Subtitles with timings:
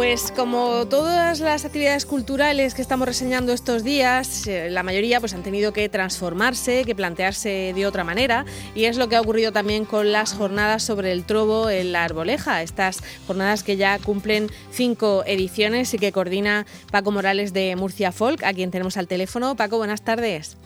[0.00, 5.34] Pues como todas las actividades culturales que estamos reseñando estos días, eh, la mayoría pues
[5.34, 9.52] han tenido que transformarse, que plantearse de otra manera y es lo que ha ocurrido
[9.52, 14.46] también con las jornadas sobre el trobo en la Arboleja, estas jornadas que ya cumplen
[14.72, 19.54] cinco ediciones y que coordina Paco Morales de Murcia Folk, a quien tenemos al teléfono.
[19.54, 20.56] Paco, buenas tardes.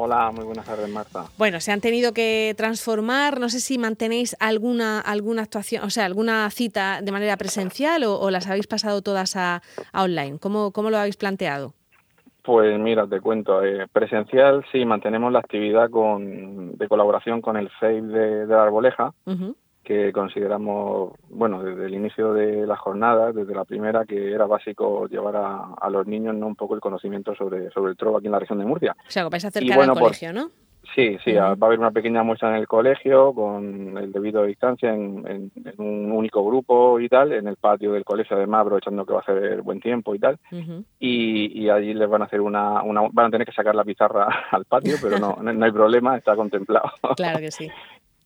[0.00, 1.24] Hola, muy buenas tardes, Marta.
[1.38, 3.40] Bueno, se han tenido que transformar.
[3.40, 8.30] No sé si mantenéis alguna alguna actuación, o sea, alguna cita de manera presencial o,
[8.30, 9.60] las habéis pasado todas a,
[9.92, 10.38] online.
[10.38, 11.74] ¿Cómo, ¿Cómo, lo habéis planteado?
[12.44, 13.64] Pues mira, te cuento.
[13.64, 19.12] Eh, presencial sí, mantenemos la actividad con, de colaboración con el FEIP de, la Arboleja
[19.88, 25.06] que consideramos, bueno, desde el inicio de la jornada, desde la primera, que era básico
[25.08, 26.46] llevar a, los niños ¿no?
[26.46, 28.94] un poco el conocimiento sobre, sobre el trobo aquí en la región de Murcia.
[28.98, 30.50] O sea, que vais a acercar al colegio, ¿no?
[30.94, 34.46] Sí, sí, va a haber una pequeña muestra en el colegio con el debido a
[34.46, 39.12] distancia en, un único grupo y tal, en el patio del colegio además aprovechando que
[39.12, 40.38] va a ser buen tiempo y tal,
[40.98, 43.84] y, y, allí les van a hacer una, una, van a tener que sacar la
[43.84, 46.90] pizarra al patio, pero no, no hay problema, está contemplado.
[47.16, 47.70] Claro que sí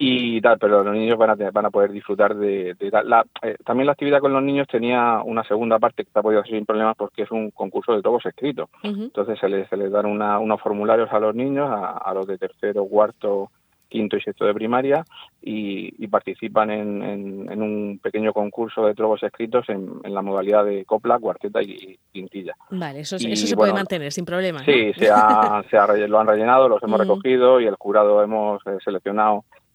[0.05, 3.87] y tal, pero los niños van a, van a poder disfrutar de, la, eh, también
[3.87, 6.97] la actividad con los niños tenía una segunda parte que ha podido hacer sin problemas
[6.97, 8.69] porque es un concurso de todos escritos.
[8.83, 12.37] Entonces se les, se les dan una, unos formularios a los niños, a, los de
[12.37, 13.51] tercero, cuarto,
[13.89, 15.05] quinto y sexto de primaria
[15.41, 21.63] y, participan en, un pequeño concurso de trobos escritos en, la modalidad de copla, cuarteta
[21.63, 22.55] y quintilla.
[22.71, 24.65] Vale, eso, eso se puede mantener sin problema.
[24.65, 28.79] Sí, se, ha, se lo han rellenado, los hemos recogido y el jurado hemos eh,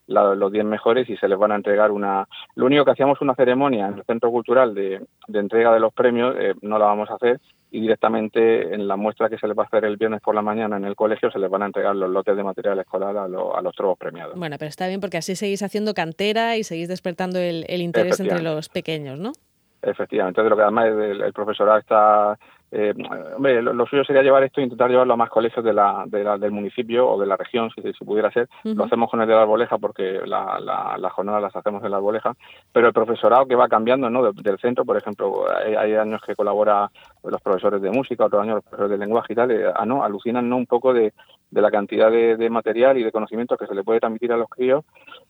[0.07, 2.27] seleccionado los 10 mejores y se les van a entregar una...
[2.55, 6.35] Lo único que hacíamos una ceremonia en el Centro Cultural de, entrega de los premios,
[6.39, 9.63] eh, no la vamos a hacer y directamente en la muestra que se les va
[9.63, 11.95] a hacer el viernes por la mañana en el colegio se les van a entregar
[11.95, 14.37] los lotes de material escolar a, los trobos premiados.
[14.37, 18.41] Bueno, pero está bien porque así seguís haciendo cantera y seguís despertando el, interés entre
[18.41, 19.33] los pequeños, ¿no?
[19.81, 22.37] Efectivamente, entonces lo que además el profesorado está
[22.69, 22.93] eh,
[23.33, 26.51] hombre, lo, suyo sería llevar esto e intentar llevarlo a más colegios de la, del
[26.51, 28.49] municipio o de la región, si, si pudiera ser.
[28.63, 31.97] Lo hacemos con el de la Arboleja porque la, la, jornada las hacemos en la
[31.97, 32.33] Arboleja,
[32.73, 34.33] pero el profesorado que va cambiando ¿no?
[34.33, 36.91] del centro, por ejemplo, hay, años que colabora
[37.23, 40.03] los profesores de música, otros años los profesores de lenguaje y tal, eh, ah, no,
[40.03, 40.57] alucinan ¿no?
[40.57, 41.13] un poco de,
[41.49, 44.49] de la cantidad de, material y de conocimiento que se le puede transmitir a los
[44.49, 44.83] críos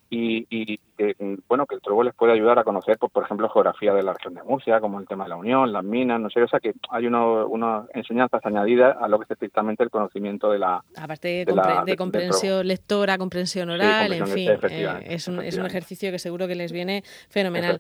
[0.09, 1.15] y, y que,
[1.47, 4.13] bueno, que el trobo les puede ayudar a conocer, pues, por ejemplo, geografía de la
[4.13, 6.59] región de Murcia, como el tema de la Unión, las minas, no sé, o sea
[6.59, 10.83] que hay unas enseñanzas añadidas a lo que es estrictamente el conocimiento de la...
[10.95, 16.19] Aparte de, comprensión lectora, comprensión oral, en fin, eh, es, un, es un ejercicio que
[16.19, 17.79] seguro que les viene fenomenal.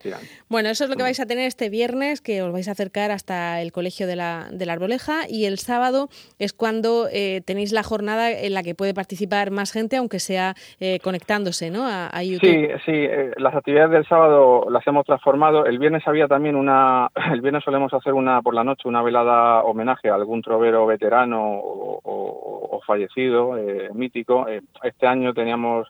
[0.49, 3.11] Bueno, eso es lo que vais a tener este viernes, que os vais a acercar
[3.11, 6.09] hasta el Colegio de la, de la Arboleja, y el sábado
[6.39, 10.55] es cuando eh, tenéis la jornada en la que puede participar más gente, aunque sea
[10.79, 11.87] eh, conectándose ¿no?
[11.87, 12.49] a, YouTube.
[12.49, 15.65] Sí, sí, eh, las actividades del sábado las hemos transformado.
[15.65, 19.63] El viernes había también una, el viernes solemos hacer una por la noche, una velada
[19.63, 24.45] homenaje a algún trovero veterano o, fallecido, eh, mítico.
[24.81, 25.89] este año teníamos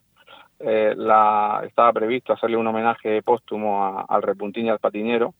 [0.60, 5.34] eh, la, estaba previsto hacerle un homenaje póstumo al repuntín y al patiñero.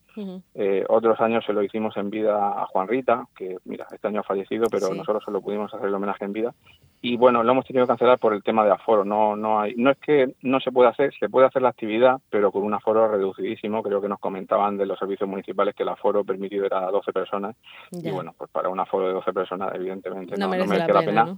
[0.53, 4.19] Eh, otros años se lo hicimos en vida a Juan Rita, que mira, este año
[4.19, 6.53] ha fallecido, pero nosotros solo pudimos hacer el homenaje en vida.
[7.01, 9.05] Y bueno, lo hemos tenido que cancelar por el tema de aforo.
[9.05, 12.19] No, no, hay, no es que no se pueda hacer, se puede hacer la actividad,
[12.29, 13.81] pero con un aforo reducidísimo.
[13.81, 17.55] Creo que nos comentaban de los servicios municipales que el aforo permitido era 12 personas.
[17.91, 21.37] Y bueno, pues para un aforo de 12 personas, evidentemente no, merece, la pena.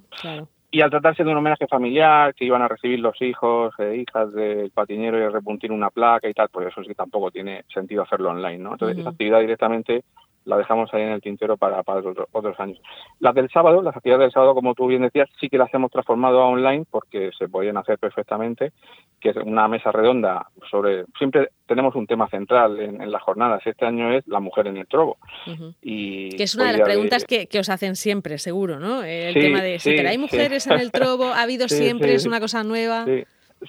[0.73, 4.31] Y al tratarse de un homenaje familiar, que iban a recibir los hijos e hijas
[4.33, 8.29] del patinero y repuntir una placa y tal, pues eso sí tampoco tiene sentido hacerlo
[8.29, 8.71] online, ¿no?
[8.71, 10.05] Entonces, esa actividad directamente
[10.45, 12.79] la dejamos ahí en el tintero para, para otros, años.
[13.19, 15.91] Las del sábado, las actividades del sábado, como tú bien decías, sí que las hemos
[15.91, 18.71] transformado a online porque se podían hacer perfectamente,
[19.19, 21.05] que es una mesa redonda sobre...
[21.17, 23.61] Siempre tenemos un tema central en, las jornadas.
[23.65, 25.17] Este año es la mujer en el trobo.
[25.81, 29.03] y que es una de las preguntas que, os hacen siempre, seguro, ¿no?
[29.03, 31.25] El tema de, si ¿hay mujeres en el trobo?
[31.25, 32.13] ¿Ha habido siempre?
[32.13, 33.05] ¿Es una cosa nueva?
[33.05, 33.23] Sí,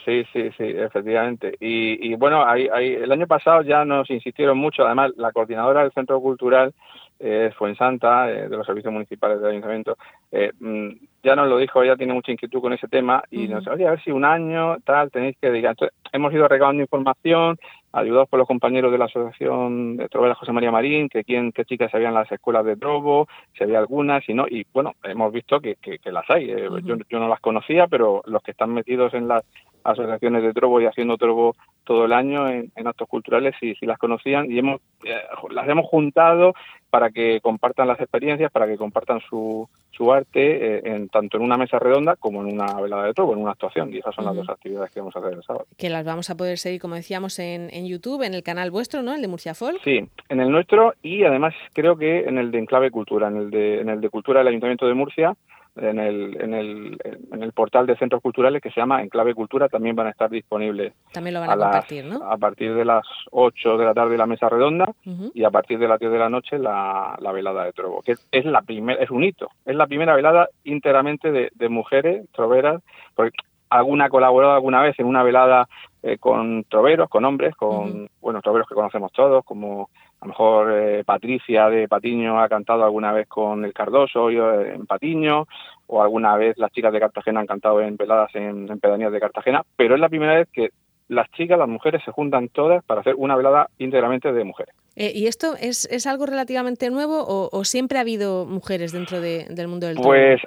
[0.04, 1.54] sí, sí, efectivamente.
[1.60, 6.20] Y, bueno, hay, el año pasado ya nos insistieron mucho, además la coordinadora del Centro
[6.20, 6.72] Cultural
[7.18, 9.96] eh, Fuensanta, eh, de los servicios municipales del ayuntamiento,
[10.32, 10.88] eh, mm,
[11.22, 13.86] ya nos lo dijo, ella tiene mucha inquietud con ese tema y nos dijo, oye,
[13.86, 15.70] a ver si un año, tal, tenéis que dedicar.
[15.70, 17.58] Entonces, hemos ido recabando información,
[17.92, 21.64] ayudados por los compañeros de la Asociación de Trovela José María Marín, que quién, qué
[21.64, 25.60] chicas habían las escuelas de trobo, si había algunas, y no, y bueno, hemos visto
[25.60, 26.50] que, que, las hay.
[26.50, 29.44] Eh, yo, yo no las conocía, pero los que están metidos en las
[29.84, 33.98] asociaciones de trobo y haciendo trobo todo el año en, actos culturales y si las
[33.98, 35.20] conocían y hemos eh,
[35.50, 36.54] las hemos juntado
[36.90, 41.42] para que compartan las experiencias, para que compartan su, su arte, eh, en, tanto en
[41.42, 43.92] una mesa redonda como en una velada de trobo, en una actuación.
[43.94, 45.66] Y esas son las dos actividades que vamos a hacer el sábado.
[45.78, 49.02] Que las vamos a poder seguir, como decíamos, en, en YouTube, en el canal vuestro,
[49.02, 49.14] ¿no?
[49.14, 49.80] El de Murcia Folk.
[49.82, 53.50] Sí, en el nuestro y además creo que en el de Enclave Cultura, en el
[53.50, 55.34] de, en el de Cultura del Ayuntamiento de Murcia
[55.76, 56.98] en el, en el,
[57.32, 60.28] en el portal de centros culturales que se llama Enclave Cultura, también van a estar
[60.28, 60.92] disponibles.
[61.12, 62.22] También lo van a, compartir, ¿no?
[62.24, 64.92] A partir de las 8 de la tarde la mesa redonda
[65.34, 68.16] y a partir de las 10 de la noche la, la velada de trobo, que
[68.30, 72.82] es, la primera, es un hito, es la primera velada íntegramente de, de mujeres troveras,
[73.14, 73.38] porque
[73.70, 75.66] alguna ha colaborado alguna vez en una velada
[76.02, 79.88] eh, con troveros, con hombres, con, bueno, troveros que conocemos todos, como
[80.22, 84.72] a lo mejor eh, Patricia de Patiño ha cantado alguna vez con el Cardoso eh,
[84.72, 85.48] en Patiño,
[85.88, 89.64] o alguna vez las chicas de Cartagena han cantado en veladas en, pedanías de Cartagena,
[89.74, 90.70] pero es la primera vez que
[91.08, 94.72] las chicas, las mujeres se juntan todas para hacer una velada íntegramente de mujeres.
[94.94, 99.66] Eh, ¿Y esto es, es, algo relativamente nuevo o, siempre ha habido mujeres dentro del
[99.66, 100.40] mundo del Pues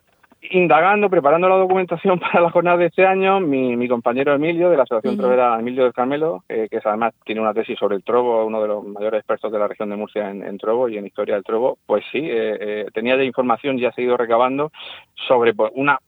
[0.52, 4.78] indagando, preparando la documentación para la jornada de este año, mi, mi compañero Emilio de
[4.78, 8.46] la Asociación Trovera Emilio del Carmelo, que es, además tiene una tesis sobre el trobo,
[8.46, 11.06] uno de los mayores expertos de la región de Murcia en, en trobo y en
[11.06, 14.72] historia del trobo, pues sí, eh, eh, tenía de información y ha seguido recabando
[15.28, 16.00] sobre pues, una,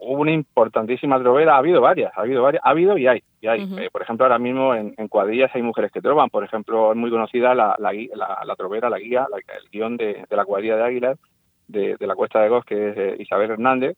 [0.00, 3.22] una importantísima trovera, ha habido varias, ha habido varias, ha habido y hay.
[3.40, 3.62] Y hay.
[3.78, 7.10] Eh, por ejemplo, ahora mismo en, cuadrillas hay mujeres que troban, por ejemplo, es muy
[7.10, 11.18] conocida la, la, la, trovera, la guía, el guion de, de la cuadrilla de Águilas,
[11.68, 13.96] de, la Cuesta de Gos, que es eh, Isabel Hernández,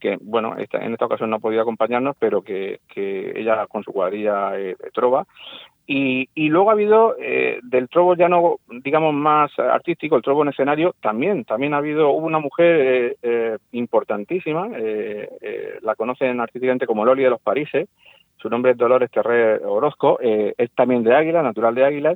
[0.00, 3.82] que, bueno, esta, en esta ocasión no ha podido acompañarnos, pero que, que ella con
[3.82, 5.26] su cuadrilla eh, trova.
[5.86, 10.42] Y, y, luego ha habido eh, del trobo ya no, digamos, más artístico, el trobo
[10.42, 13.16] en escenario, también, también ha habido, una mujer
[13.72, 14.68] importantísima,
[15.80, 17.88] la conocen artísticamente como Loli de los Parises,
[18.36, 22.14] su nombre es Dolores Terré Orozco, es también de Águila, natural de Águila,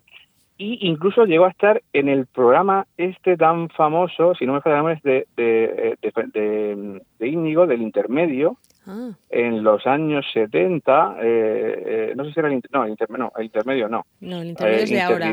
[0.58, 4.82] y incluso llegó a estar en el programa este tan famoso, si no me falla
[5.02, 9.10] de, de, de, de, Íñigo, del intermedio, ah.
[9.30, 13.44] en los años 70, eh, eh, no sé si era el, no, el, no, el
[13.44, 14.04] intermedio no.
[14.20, 15.32] No, el intermedio es de ahora.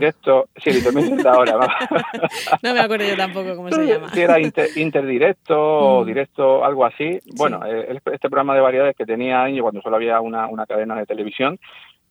[0.57, 1.57] Sí, el intermedio es de ahora.
[2.63, 4.09] no me acuerdo yo tampoco cómo se llama.
[4.09, 6.07] Si era interdirecto o mm.
[6.07, 7.19] directo, algo así.
[7.35, 10.95] Bueno, eh, este programa de variedades que tenía Íñigo cuando solo había una, una cadena
[10.95, 11.59] de televisión,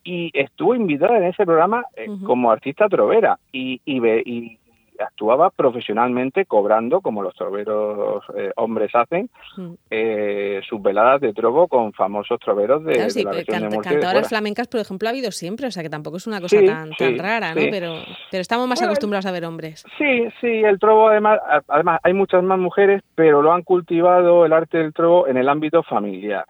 [0.08, 3.38] y estuvo invitada en ese programa eh, como artista trovera.
[3.52, 4.58] Y, y, y,
[4.98, 9.72] actuaba profesionalmente cobrando, como los troveros eh, hombres hacen, mm.
[9.90, 13.92] eh, sus veladas de trovo con famosos troveros de, la región de Murcia.
[13.92, 16.90] Cantadoras flamencas, por ejemplo, ha habido siempre, o sea que tampoco es una cosa tan,
[16.92, 17.62] tan, rara, ¿no?
[17.70, 17.94] Pero,
[18.30, 19.84] pero estamos más acostumbrados a ver hombres.
[19.96, 24.52] Sí, sí, el trovo además, además hay muchas más mujeres, pero lo han cultivado el
[24.52, 26.44] arte del trovo en el ámbito familiar.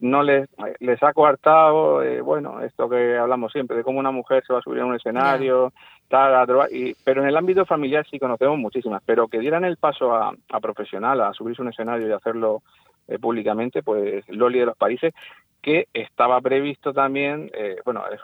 [0.00, 0.48] No les,
[0.80, 4.60] les ha coartado, eh, bueno, esto que hablamos siempre, de cómo una mujer se va
[4.60, 5.72] a subir a un escenario,
[6.70, 10.34] y, pero en el ámbito familiar sí conocemos muchísimas, pero que dieran el paso a,
[10.50, 12.62] a profesional, a subirse un escenario y hacerlo
[13.08, 15.12] eh, públicamente, pues Loli de los Países,
[15.60, 18.16] que estaba previsto también, eh, bueno, el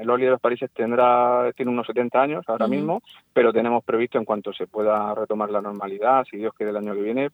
[0.00, 4.18] eh, Loli de los Países tendrá, tiene unos 70 años ahora mismo, pero tenemos previsto
[4.18, 7.30] en cuanto se pueda retomar la normalidad, si Dios quiere el año que viene,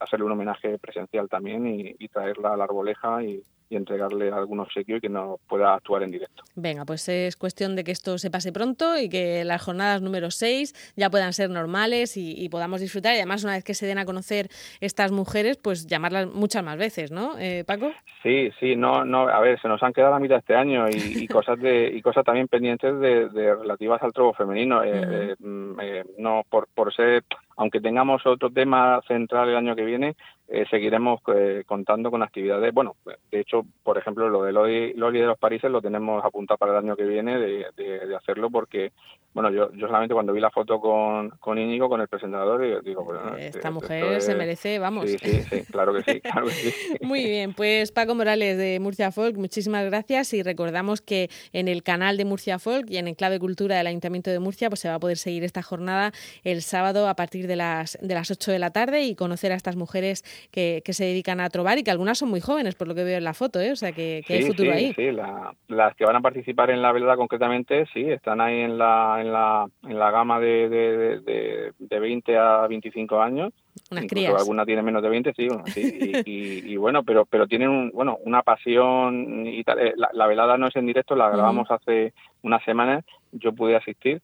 [0.00, 4.60] hacerle un homenaje presencial también y, y traerla a la arboleja y, y entregarle algún
[4.60, 6.42] obsequio y que no pueda actuar en directo.
[6.56, 10.32] Venga, pues es cuestión de que esto se pase pronto y que las jornadas número
[10.32, 13.14] 6 ya puedan ser normales y, podamos disfrutar.
[13.14, 14.48] Y además, una vez que se den a conocer
[14.80, 17.92] estas mujeres, pues llamarlas muchas más veces, ¿no, eh, Paco?
[18.24, 21.26] Sí, sí, no, no, a ver, se nos han quedado a mitad este año y,
[21.28, 24.82] cosas de y cosas también pendientes de, relativas al trobo femenino.
[24.82, 27.24] Eh, eh, mm, eh, no por, por ser
[27.60, 30.16] aunque tengamos otro tema central el año que viene,
[30.48, 32.72] eh, seguiremos eh, contando con actividades.
[32.72, 32.96] Bueno,
[33.30, 36.78] de hecho, por ejemplo, lo de Loli, de los Parises lo tenemos apuntado para el
[36.78, 38.92] año que viene de, de, hacerlo porque,
[39.34, 43.04] bueno, yo, yo solamente cuando vi la foto con, con Íñigo, con el presentador, digo,
[43.04, 45.08] bueno, esta mujer se merece, vamos.
[45.08, 46.96] Sí, sí, sí, claro que sí, claro que sí.
[47.02, 51.82] Muy bien, pues Paco Morales de Murcia Folk, muchísimas gracias y recordamos que en el
[51.82, 54.88] canal de Murcia Folk y en el Clave Cultura del Ayuntamiento de Murcia, pues se
[54.88, 56.10] va a poder seguir esta jornada
[56.42, 59.50] el sábado a partir de de las, de las 8 de la tarde y conocer
[59.50, 62.76] a estas mujeres que, que se dedican a trobar y que algunas son muy jóvenes,
[62.76, 63.72] por lo que veo en la foto, ¿eh?
[63.72, 64.92] o sea que, hay futuro ahí.
[64.94, 69.18] Sí, las que van a participar en la velada concretamente, sí, están ahí en la,
[69.20, 73.52] en la, en la gama de, de, de, de 20 a 25 años.
[73.90, 74.34] Unas crías.
[74.34, 78.18] Alguna tiene menos de 20, sí, sí y, y, bueno, pero pero tienen un, bueno,
[78.24, 79.80] una pasión y tal.
[79.80, 84.22] Eh, la, velada no es en directo, la grabamos hace unas semanas, yo pude asistir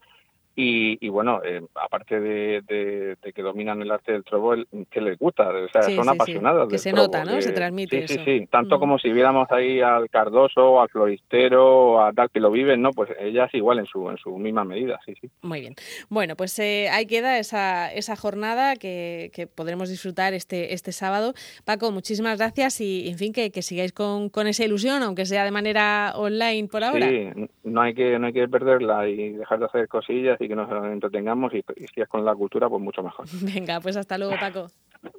[0.59, 4.55] y, bueno, eh, aparte de, que dominan el arte del trobo,
[4.91, 6.69] que les gusta, o sea, son apasionadas.
[6.69, 7.43] Que se nota, ¿no?
[7.43, 8.09] se transmite.
[8.09, 8.81] Sí, sí, sí, tanto mm.
[8.81, 12.93] como si viéramos ahí al Cardoso, al Floristero, a tal que lo viven, ¿no?
[12.93, 15.29] Pues ellas igual en su, en su misma medida, sí, sí.
[15.43, 15.75] Muy bien.
[16.09, 21.35] Bueno, pues eh, ahí queda esa, esa jornada que, que, podremos disfrutar este, este sábado.
[21.67, 25.45] Paco, muchísimas gracias y, en fin, que, que sigáis con, con esa ilusión, aunque sea
[25.45, 27.09] de manera online por ahora.
[27.09, 27.29] Sí,
[27.65, 30.71] no hay que, no hay que perderla y dejar de hacer cosillas y que nos
[30.87, 33.27] entretengamos y, si es con la cultura, pues mucho mejor.
[33.43, 34.67] Venga, pues hasta luego, Paco.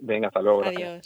[0.01, 0.63] Venga, hasta luego.
[0.63, 0.95] Adiós.